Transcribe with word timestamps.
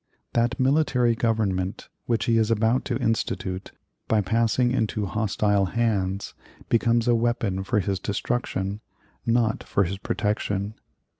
That 0.33 0.59
military 0.59 1.13
Government 1.13 1.87
which 2.07 2.25
he 2.25 2.39
is 2.39 2.49
about 2.49 2.85
to 2.85 2.97
institute, 2.97 3.71
by 4.07 4.21
passing 4.21 4.71
into 4.71 5.05
hostile 5.05 5.65
hands, 5.65 6.33
becomes 6.69 7.07
a 7.07 7.13
weapon 7.13 7.63
for 7.63 7.79
his 7.81 7.99
destruction, 7.99 8.81
not 9.27 9.63
for 9.63 9.83
his 9.83 9.99
protection. 9.99 10.73